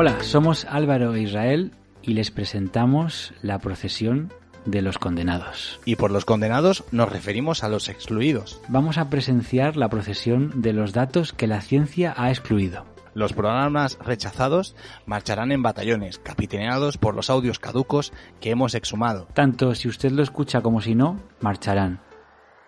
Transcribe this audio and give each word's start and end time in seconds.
Hola, 0.00 0.22
somos 0.22 0.64
Álvaro 0.70 1.12
e 1.16 1.22
Israel 1.22 1.72
y 2.02 2.12
les 2.12 2.30
presentamos 2.30 3.34
la 3.42 3.58
procesión 3.58 4.32
de 4.64 4.80
los 4.80 4.96
condenados. 4.96 5.80
Y 5.84 5.96
por 5.96 6.12
los 6.12 6.24
condenados 6.24 6.84
nos 6.92 7.10
referimos 7.10 7.64
a 7.64 7.68
los 7.68 7.88
excluidos. 7.88 8.60
Vamos 8.68 8.96
a 8.96 9.10
presenciar 9.10 9.76
la 9.76 9.88
procesión 9.88 10.62
de 10.62 10.72
los 10.72 10.92
datos 10.92 11.32
que 11.32 11.48
la 11.48 11.60
ciencia 11.62 12.14
ha 12.16 12.28
excluido. 12.30 12.86
Los 13.12 13.32
programas 13.32 13.98
rechazados 13.98 14.76
marcharán 15.04 15.50
en 15.50 15.64
batallones, 15.64 16.20
capitaneados 16.20 16.96
por 16.96 17.16
los 17.16 17.28
audios 17.28 17.58
caducos 17.58 18.12
que 18.40 18.50
hemos 18.50 18.76
exhumado. 18.76 19.26
Tanto 19.34 19.74
si 19.74 19.88
usted 19.88 20.12
lo 20.12 20.22
escucha 20.22 20.60
como 20.60 20.80
si 20.80 20.94
no, 20.94 21.18
marcharán. 21.40 21.98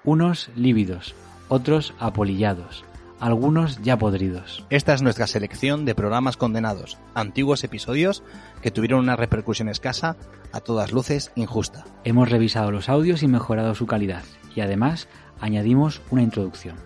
Unos 0.02 0.50
lívidos, 0.56 1.14
otros 1.48 1.94
apolillados, 2.00 2.84
algunos 3.20 3.80
ya 3.82 3.98
podridos. 3.98 4.64
Esta 4.70 4.94
es 4.94 5.02
nuestra 5.02 5.26
selección 5.26 5.84
de 5.84 5.94
programas 5.94 6.36
condenados, 6.36 6.98
antiguos 7.14 7.62
episodios 7.62 8.22
que 8.62 8.70
tuvieron 8.70 9.00
una 9.00 9.16
repercusión 9.16 9.68
escasa, 9.68 10.16
a 10.52 10.60
todas 10.60 10.92
luces 10.92 11.30
injusta. 11.36 11.84
Hemos 12.02 12.30
revisado 12.30 12.70
los 12.72 12.88
audios 12.88 13.22
y 13.22 13.28
mejorado 13.28 13.74
su 13.74 13.86
calidad, 13.86 14.24
y 14.56 14.62
además 14.62 15.08
añadimos 15.40 16.02
una 16.10 16.22
introducción. 16.22 16.76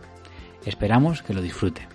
Esperamos 0.66 1.22
que 1.22 1.34
lo 1.34 1.41
disfrute. 1.41 1.88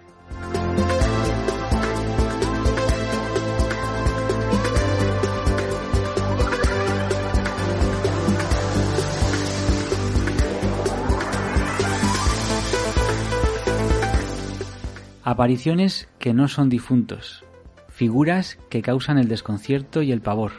Apariciones 15.30 16.10
que 16.18 16.34
no 16.34 16.48
son 16.48 16.70
difuntos, 16.70 17.46
figuras 17.88 18.58
que 18.72 18.82
causan 18.82 19.20
el 19.20 19.28
desconcierto 19.28 20.02
y 20.02 20.12
el 20.12 20.22
pavor, 20.22 20.54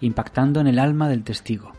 impactando 0.00 0.60
en 0.60 0.68
el 0.68 0.78
alma 0.78 1.08
del 1.08 1.24
testigo. 1.24 1.72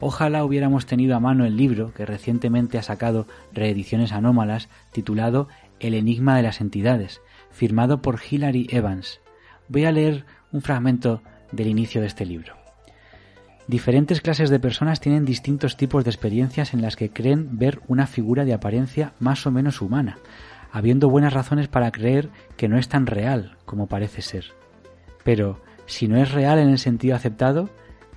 Ojalá 0.00 0.44
hubiéramos 0.44 0.86
tenido 0.86 1.14
a 1.14 1.20
mano 1.20 1.44
el 1.44 1.56
libro 1.56 1.94
que 1.94 2.04
recientemente 2.04 2.78
ha 2.78 2.82
sacado 2.82 3.28
reediciones 3.52 4.10
anómalas 4.10 4.68
titulado 4.90 5.46
El 5.78 5.94
enigma 5.94 6.36
de 6.36 6.42
las 6.42 6.60
entidades, 6.60 7.20
firmado 7.52 8.02
por 8.02 8.18
Hilary 8.28 8.66
Evans. 8.72 9.20
Voy 9.68 9.84
a 9.84 9.92
leer 9.92 10.24
un 10.50 10.62
fragmento 10.62 11.22
del 11.52 11.68
inicio 11.68 12.00
de 12.00 12.08
este 12.08 12.26
libro. 12.26 12.56
Diferentes 13.68 14.20
clases 14.20 14.50
de 14.50 14.58
personas 14.58 14.98
tienen 14.98 15.24
distintos 15.24 15.76
tipos 15.76 16.02
de 16.02 16.10
experiencias 16.10 16.74
en 16.74 16.82
las 16.82 16.96
que 16.96 17.10
creen 17.10 17.56
ver 17.56 17.80
una 17.86 18.08
figura 18.08 18.44
de 18.44 18.54
apariencia 18.54 19.12
más 19.20 19.46
o 19.46 19.52
menos 19.52 19.80
humana, 19.80 20.18
habiendo 20.72 21.08
buenas 21.08 21.32
razones 21.32 21.68
para 21.68 21.90
creer 21.90 22.30
que 22.56 22.68
no 22.68 22.78
es 22.78 22.88
tan 22.88 23.06
real 23.06 23.56
como 23.64 23.86
parece 23.86 24.22
ser. 24.22 24.46
Pero, 25.24 25.60
si 25.86 26.08
no 26.08 26.16
es 26.16 26.32
real 26.32 26.58
en 26.58 26.68
el 26.68 26.78
sentido 26.78 27.16
aceptado, 27.16 27.70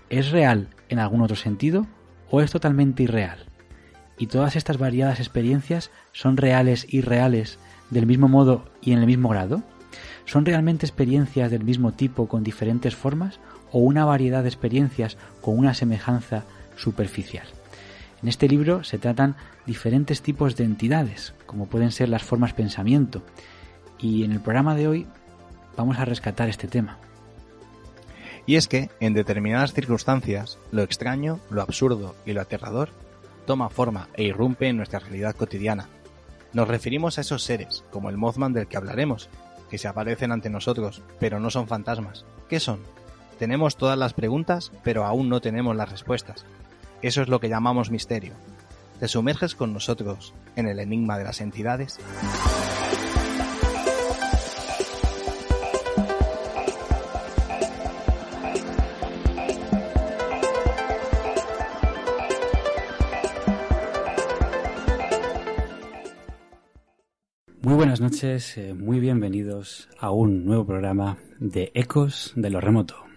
¿es 0.10 0.32
real 0.32 0.70
en 0.90 1.00
algún 1.00 1.22
otro 1.22 1.36
sentido 1.36 1.88
o 2.30 2.42
es 2.42 2.52
totalmente 2.52 3.04
irreal? 3.04 3.46
Y 4.18 4.28
todas 4.28 4.56
estas 4.56 4.78
variadas 4.78 5.20
experiencias 5.20 5.92
son 6.12 6.38
reales 6.38 6.86
y 6.88 7.02
reales 7.02 7.58
del 7.92 8.08
mismo 8.08 8.28
modo 8.28 8.66
y 8.82 8.94
en 8.94 9.00
el 9.00 9.06
mismo 9.06 9.30
grado? 9.30 9.62
¿Son 10.26 10.46
realmente 10.46 10.86
experiencias 10.86 11.52
del 11.52 11.64
mismo 11.64 11.92
tipo 11.92 12.28
con 12.28 12.44
diferentes 12.44 12.96
formas 12.96 13.40
o 13.72 13.80
una 13.80 14.06
variedad 14.06 14.44
de 14.44 14.50
experiencias 14.50 15.18
con 15.42 15.58
una 15.58 15.74
semejanza 15.74 16.46
superficial? 16.76 17.48
En 18.22 18.30
este 18.30 18.48
libro 18.48 18.84
se 18.84 19.00
tratan 19.00 19.36
diferentes 19.66 20.22
tipos 20.22 20.56
de 20.56 20.64
entidades, 20.64 21.34
como 21.46 21.66
pueden 21.66 21.92
ser 21.92 22.10
las 22.10 22.24
formas 22.24 22.54
pensamiento, 22.54 23.24
y 24.00 24.24
en 24.24 24.32
el 24.32 24.40
programa 24.40 24.76
de 24.76 24.88
hoy 24.88 25.08
vamos 25.76 25.98
a 25.98 26.06
rescatar 26.06 26.48
este 26.48 26.68
tema. 26.68 26.98
Y 28.46 28.56
es 28.56 28.68
que, 28.68 28.90
en 29.00 29.14
determinadas 29.14 29.74
circunstancias, 29.74 30.60
lo 30.72 30.84
extraño, 30.84 31.40
lo 31.50 31.62
absurdo 31.62 32.16
y 32.26 32.34
lo 32.34 32.42
aterrador 32.42 32.90
toma 33.46 33.70
forma 33.70 34.08
e 34.14 34.24
irrumpe 34.24 34.68
en 34.68 34.78
nuestra 34.78 35.00
realidad 35.00 35.36
cotidiana. 35.36 35.88
Nos 36.54 36.68
referimos 36.68 37.18
a 37.18 37.22
esos 37.22 37.44
seres, 37.44 37.84
como 37.92 38.10
el 38.10 38.18
Mothman 38.18 38.54
del 38.54 38.68
que 38.68 38.78
hablaremos, 38.78 39.30
que 39.70 39.78
se 39.78 39.88
aparecen 39.88 40.32
ante 40.32 40.50
nosotros, 40.50 41.02
pero 41.20 41.40
no 41.40 41.50
son 41.50 41.68
fantasmas. 41.68 42.26
¿Qué 42.50 42.60
son? 42.60 42.80
Tenemos 43.40 43.78
todas 43.78 43.98
las 43.98 44.14
preguntas, 44.14 44.72
pero 44.84 45.06
aún 45.06 45.30
no 45.30 45.42
tenemos 45.42 45.76
las 45.76 45.90
respuestas. 45.90 46.46
Eso 47.02 47.24
es 47.24 47.30
lo 47.30 47.40
que 47.40 47.50
llamamos 47.50 47.90
misterio. 47.90 48.34
¿Te 49.00 49.08
sumerges 49.08 49.56
con 49.56 49.74
nosotros 49.74 50.36
en 50.56 50.68
el 50.68 50.80
enigma 50.80 51.18
de 51.18 51.24
las 51.24 51.42
entidades? 51.42 52.00
Muy 67.64 67.74
buenas 67.74 68.00
noches, 68.00 68.58
eh, 68.58 68.76
muy 68.76 69.00
bienvenidos 69.00 69.90
a 69.98 70.12
un 70.12 70.46
nuevo 70.46 70.68
programa 70.68 71.18
de 71.40 71.72
Ecos 71.74 72.34
de 72.36 72.52
lo 72.52 72.62
Remoto. 72.62 73.11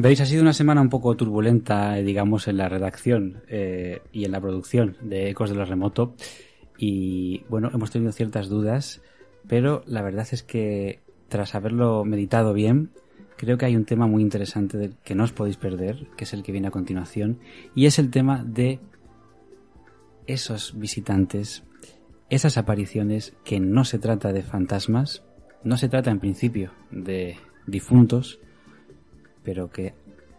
Veis, 0.00 0.20
ha 0.20 0.26
sido 0.26 0.42
una 0.42 0.52
semana 0.52 0.80
un 0.80 0.90
poco 0.90 1.16
turbulenta, 1.16 1.98
eh, 1.98 2.04
digamos, 2.04 2.46
en 2.46 2.56
la 2.56 2.68
redacción 2.68 3.42
eh, 3.48 4.00
y 4.12 4.24
en 4.24 4.30
la 4.30 4.40
producción 4.40 4.96
de 5.00 5.28
Ecos 5.28 5.50
de 5.50 5.56
lo 5.56 5.64
Remoto. 5.64 6.14
Y 6.76 7.42
bueno, 7.48 7.68
hemos 7.74 7.90
tenido 7.90 8.12
ciertas 8.12 8.48
dudas, 8.48 9.02
pero 9.48 9.82
la 9.86 10.02
verdad 10.02 10.28
es 10.30 10.44
que 10.44 11.00
tras 11.28 11.56
haberlo 11.56 12.04
meditado 12.04 12.52
bien, 12.52 12.92
creo 13.36 13.58
que 13.58 13.66
hay 13.66 13.74
un 13.74 13.86
tema 13.86 14.06
muy 14.06 14.22
interesante 14.22 14.78
del 14.78 14.94
que 15.02 15.16
no 15.16 15.24
os 15.24 15.32
podéis 15.32 15.56
perder, 15.56 16.06
que 16.16 16.22
es 16.22 16.32
el 16.32 16.44
que 16.44 16.52
viene 16.52 16.68
a 16.68 16.70
continuación, 16.70 17.40
y 17.74 17.86
es 17.86 17.98
el 17.98 18.12
tema 18.12 18.44
de 18.46 18.78
esos 20.28 20.78
visitantes, 20.78 21.64
esas 22.30 22.56
apariciones 22.56 23.34
que 23.42 23.58
no 23.58 23.84
se 23.84 23.98
trata 23.98 24.32
de 24.32 24.44
fantasmas, 24.44 25.24
no 25.64 25.76
se 25.76 25.88
trata 25.88 26.12
en 26.12 26.20
principio 26.20 26.70
de 26.92 27.36
difuntos, 27.66 28.38
pero 29.48 29.70
que 29.70 29.94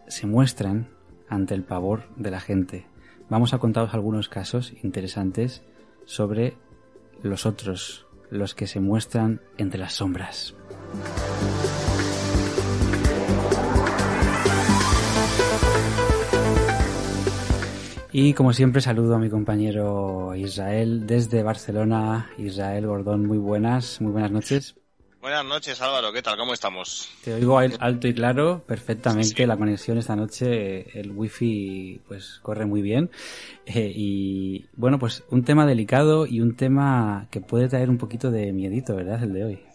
se 0.06 0.28
muestran 0.28 0.86
ante 1.28 1.52
el 1.56 1.64
pavor 1.64 2.04
de 2.14 2.30
la 2.30 2.38
gente. 2.38 2.86
Vamos 3.28 3.52
a 3.52 3.58
contaros 3.58 3.92
algunos 3.92 4.28
casos 4.28 4.72
interesantes 4.84 5.64
sobre 6.04 6.54
los 7.20 7.44
otros, 7.44 8.06
los 8.30 8.54
que 8.54 8.68
se 8.68 8.78
muestran 8.78 9.40
entre 9.58 9.80
las 9.80 9.94
sombras. 9.94 10.54
Y 18.12 18.34
como 18.34 18.52
siempre 18.52 18.80
saludo 18.80 19.16
a 19.16 19.18
mi 19.18 19.28
compañero 19.28 20.36
Israel 20.36 21.04
desde 21.08 21.42
Barcelona. 21.42 22.30
Israel 22.38 22.86
Gordón, 22.86 23.26
muy 23.26 23.38
buenas, 23.38 24.00
muy 24.00 24.12
buenas 24.12 24.30
noches. 24.30 24.76
Buenas 25.20 25.44
noches 25.44 25.78
Álvaro, 25.82 26.14
¿qué 26.14 26.22
tal? 26.22 26.38
¿Cómo 26.38 26.54
estamos? 26.54 27.10
Te 27.22 27.34
oigo 27.34 27.58
alto 27.58 28.08
y 28.08 28.14
claro, 28.14 28.64
perfectamente. 28.66 29.46
La 29.46 29.58
conexión 29.58 29.98
esta 29.98 30.16
noche, 30.16 30.98
el 30.98 31.10
wifi 31.10 32.00
pues 32.08 32.40
corre 32.40 32.64
muy 32.64 32.80
bien. 32.80 33.10
Eh, 33.66 33.92
y 33.94 34.64
bueno, 34.76 34.98
pues 34.98 35.22
un 35.28 35.44
tema 35.44 35.66
delicado 35.66 36.26
y 36.26 36.40
un 36.40 36.56
tema 36.56 37.28
que 37.30 37.42
puede 37.42 37.68
traer 37.68 37.90
un 37.90 37.98
poquito 37.98 38.30
de 38.30 38.50
miedito, 38.54 38.96
¿verdad? 38.96 39.22
El 39.22 39.34
de 39.34 39.44
hoy. 39.44 39.69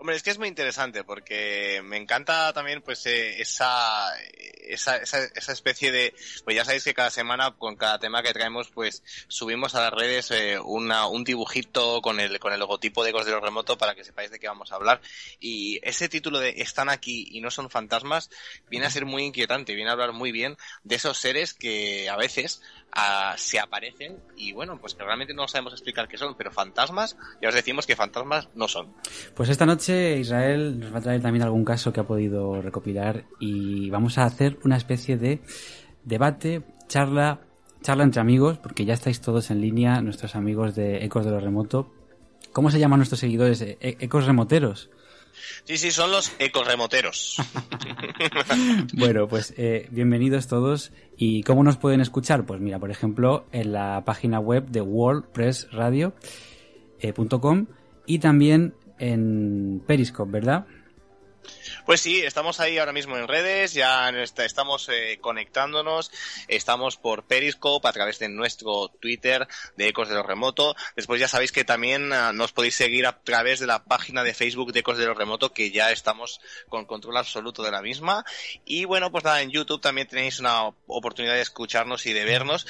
Hombre, 0.00 0.16
es 0.16 0.22
que 0.22 0.30
es 0.30 0.38
muy 0.38 0.48
interesante 0.48 1.04
porque 1.04 1.82
me 1.84 1.98
encanta 1.98 2.54
también 2.54 2.80
pues 2.80 3.04
eh, 3.04 3.38
esa, 3.42 4.08
esa, 4.66 4.96
esa, 4.96 5.52
especie 5.52 5.92
de, 5.92 6.14
pues 6.42 6.56
ya 6.56 6.64
sabéis 6.64 6.84
que 6.84 6.94
cada 6.94 7.10
semana 7.10 7.54
con 7.58 7.76
cada 7.76 7.98
tema 7.98 8.22
que 8.22 8.32
traemos 8.32 8.70
pues 8.70 9.02
subimos 9.28 9.74
a 9.74 9.82
las 9.82 9.92
redes 9.92 10.30
eh, 10.30 10.58
una, 10.58 11.06
un 11.06 11.22
dibujito 11.22 12.00
con 12.00 12.18
el, 12.18 12.38
con 12.40 12.54
el 12.54 12.60
logotipo 12.60 13.04
de 13.04 13.10
Ecos 13.10 13.26
de 13.26 13.32
los 13.32 13.42
Remoto 13.42 13.76
para 13.76 13.94
que 13.94 14.02
sepáis 14.02 14.30
de 14.30 14.38
qué 14.38 14.48
vamos 14.48 14.72
a 14.72 14.76
hablar 14.76 15.02
y 15.38 15.78
ese 15.82 16.08
título 16.08 16.40
de 16.40 16.54
están 16.62 16.88
aquí 16.88 17.28
y 17.30 17.42
no 17.42 17.50
son 17.50 17.68
fantasmas 17.68 18.30
viene 18.70 18.86
a 18.86 18.90
ser 18.90 19.04
muy 19.04 19.24
inquietante, 19.24 19.74
viene 19.74 19.90
a 19.90 19.92
hablar 19.92 20.12
muy 20.12 20.32
bien 20.32 20.56
de 20.82 20.94
esos 20.94 21.18
seres 21.18 21.52
que 21.52 22.08
a 22.08 22.16
veces 22.16 22.62
se 23.36 23.58
aparecen 23.58 24.18
y 24.36 24.52
bueno, 24.52 24.78
pues 24.80 24.94
que 24.94 25.04
realmente 25.04 25.34
no 25.34 25.46
sabemos 25.48 25.72
explicar 25.72 26.08
qué 26.08 26.18
son, 26.18 26.34
pero 26.36 26.50
fantasmas, 26.50 27.16
ya 27.40 27.48
os 27.48 27.54
decimos 27.54 27.86
que 27.86 27.96
fantasmas 27.96 28.48
no 28.54 28.68
son. 28.68 28.94
Pues 29.34 29.48
esta 29.48 29.66
noche 29.66 29.89
Israel 29.90 30.78
nos 30.78 30.92
va 30.92 30.98
a 30.98 31.02
traer 31.02 31.22
también 31.22 31.42
algún 31.42 31.64
caso 31.64 31.92
que 31.92 32.00
ha 32.00 32.06
podido 32.06 32.60
recopilar 32.62 33.24
y 33.38 33.90
vamos 33.90 34.18
a 34.18 34.24
hacer 34.24 34.58
una 34.64 34.76
especie 34.76 35.16
de 35.16 35.40
debate, 36.04 36.62
charla, 36.88 37.40
charla 37.82 38.04
entre 38.04 38.20
amigos, 38.20 38.58
porque 38.58 38.84
ya 38.84 38.94
estáis 38.94 39.20
todos 39.20 39.50
en 39.50 39.60
línea, 39.60 40.00
nuestros 40.00 40.34
amigos 40.34 40.74
de 40.74 41.04
Ecos 41.04 41.24
de 41.24 41.30
lo 41.30 41.40
Remoto. 41.40 41.92
¿Cómo 42.52 42.70
se 42.70 42.78
llaman 42.78 42.98
nuestros 42.98 43.20
seguidores? 43.20 43.60
E-, 43.62 43.78
Ecos 43.80 44.26
Remoteros. 44.26 44.90
Sí, 45.64 45.78
sí, 45.78 45.90
son 45.90 46.10
los 46.10 46.32
ecoremoteros. 46.38 47.36
bueno, 48.94 49.28
pues 49.28 49.54
eh, 49.56 49.86
bienvenidos 49.90 50.48
todos. 50.48 50.92
¿Y 51.16 51.42
cómo 51.42 51.62
nos 51.62 51.76
pueden 51.76 52.00
escuchar? 52.00 52.46
Pues 52.46 52.60
mira, 52.60 52.78
por 52.78 52.90
ejemplo, 52.90 53.46
en 53.52 53.72
la 53.72 54.02
página 54.04 54.40
web 54.40 54.66
de 54.66 54.80
wordpressradio.com 54.80 56.12
eh, 57.00 57.14
y 58.06 58.18
también 58.18 58.74
en 59.00 59.82
Periscope, 59.86 60.30
¿verdad? 60.30 60.66
Pues 61.86 62.00
sí, 62.00 62.20
estamos 62.20 62.60
ahí 62.60 62.78
ahora 62.78 62.92
mismo 62.92 63.16
en 63.16 63.26
redes, 63.26 63.72
ya 63.72 64.10
estamos 64.10 64.88
eh, 64.88 65.18
conectándonos, 65.20 66.10
estamos 66.48 66.96
por 66.96 67.24
Periscope 67.24 67.88
a 67.88 67.92
través 67.92 68.18
de 68.18 68.28
nuestro 68.28 68.88
Twitter 69.00 69.48
de 69.76 69.88
Ecos 69.88 70.08
de 70.08 70.14
lo 70.14 70.22
Remoto. 70.22 70.76
Después 70.96 71.20
ya 71.20 71.28
sabéis 71.28 71.52
que 71.52 71.64
también 71.64 72.12
ah, 72.12 72.32
nos 72.32 72.52
podéis 72.52 72.74
seguir 72.74 73.06
a 73.06 73.20
través 73.20 73.60
de 73.60 73.66
la 73.66 73.84
página 73.84 74.22
de 74.22 74.34
Facebook 74.34 74.72
de 74.72 74.80
Ecos 74.80 74.98
de 74.98 75.06
lo 75.06 75.14
Remoto, 75.14 75.52
que 75.52 75.70
ya 75.70 75.90
estamos 75.90 76.40
con 76.68 76.84
control 76.84 77.16
absoluto 77.16 77.62
de 77.62 77.70
la 77.70 77.82
misma. 77.82 78.24
Y 78.64 78.84
bueno, 78.84 79.10
pues 79.10 79.24
nada, 79.24 79.42
en 79.42 79.50
YouTube 79.50 79.80
también 79.80 80.06
tenéis 80.06 80.38
una 80.38 80.66
oportunidad 80.86 81.34
de 81.34 81.42
escucharnos 81.42 82.06
y 82.06 82.12
de 82.12 82.24
vernos. 82.24 82.66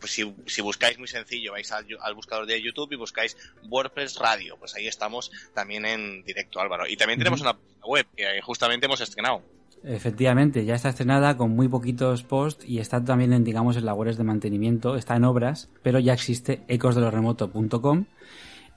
Pues 0.00 0.12
si, 0.12 0.60
buscáis 0.60 0.98
muy 0.98 1.08
sencillo, 1.08 1.52
vais 1.52 1.70
al, 1.72 1.86
al 2.00 2.14
buscador 2.14 2.46
de 2.46 2.60
YouTube 2.60 2.92
y 2.92 2.96
buscáis 2.96 3.36
WordPress 3.68 4.16
Radio, 4.16 4.56
pues 4.58 4.74
ahí 4.74 4.86
estamos 4.86 5.30
también 5.54 5.86
en 5.86 6.24
directo, 6.24 6.60
Álvaro. 6.60 6.86
Y 6.86 6.96
también 6.96 7.18
tenemos 7.18 7.40
una 7.40 7.56
web 7.86 8.06
que 8.16 8.40
justamente 8.42 8.86
hemos 8.86 9.00
estrenado. 9.00 9.42
Efectivamente, 9.84 10.64
ya 10.64 10.74
está 10.74 10.88
estrenada 10.88 11.36
con 11.36 11.50
muy 11.50 11.68
poquitos 11.68 12.22
posts 12.22 12.68
y 12.68 12.80
está 12.80 13.04
también 13.04 13.32
en, 13.32 13.44
digamos, 13.44 13.76
en 13.76 13.84
labores 13.84 14.16
de 14.16 14.24
mantenimiento, 14.24 14.96
está 14.96 15.14
en 15.16 15.24
obras, 15.24 15.70
pero 15.82 15.98
ya 16.00 16.12
existe 16.12 16.64
ecosdelorremoto.com 16.66 18.06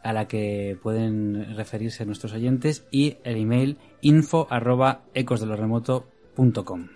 a 0.03 0.13
la 0.13 0.27
que 0.27 0.77
pueden 0.81 1.55
referirse 1.55 2.05
nuestros 2.05 2.33
oyentes 2.33 2.85
y 2.91 3.17
el 3.23 3.37
email 3.37 3.77
info 4.01 4.47
arroba 4.49 5.01
ecosdelorremoto.com. 5.13 6.89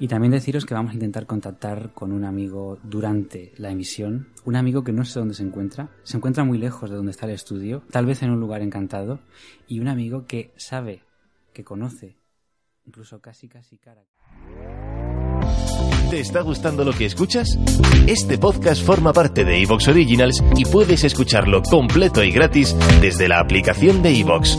Y 0.00 0.06
también 0.06 0.30
deciros 0.30 0.64
que 0.64 0.74
vamos 0.74 0.92
a 0.92 0.94
intentar 0.94 1.26
contactar 1.26 1.92
con 1.92 2.12
un 2.12 2.24
amigo 2.24 2.78
durante 2.84 3.52
la 3.56 3.70
emisión, 3.70 4.28
un 4.44 4.54
amigo 4.54 4.84
que 4.84 4.92
no 4.92 5.04
sé 5.04 5.18
dónde 5.18 5.34
se 5.34 5.42
encuentra, 5.42 5.90
se 6.04 6.16
encuentra 6.16 6.44
muy 6.44 6.58
lejos 6.58 6.88
de 6.88 6.96
donde 6.96 7.10
está 7.10 7.26
el 7.26 7.32
estudio, 7.32 7.82
tal 7.90 8.06
vez 8.06 8.22
en 8.22 8.30
un 8.30 8.38
lugar 8.38 8.62
encantado, 8.62 9.18
y 9.66 9.80
un 9.80 9.88
amigo 9.88 10.24
que 10.26 10.52
sabe, 10.56 11.02
que 11.52 11.64
conoce, 11.64 12.16
incluso 12.86 13.20
casi 13.20 13.48
casi 13.48 13.76
cara. 13.78 14.04
¿Te 16.10 16.20
está 16.20 16.40
gustando 16.40 16.84
lo 16.84 16.92
que 16.92 17.04
escuchas? 17.04 17.58
Este 18.06 18.38
podcast 18.38 18.82
forma 18.82 19.12
parte 19.12 19.44
de 19.44 19.62
Evox 19.62 19.88
Originals 19.88 20.42
y 20.56 20.64
puedes 20.64 21.04
escucharlo 21.04 21.62
completo 21.62 22.24
y 22.24 22.30
gratis 22.30 22.74
desde 23.02 23.28
la 23.28 23.40
aplicación 23.40 24.02
de 24.02 24.18
Evox. 24.18 24.58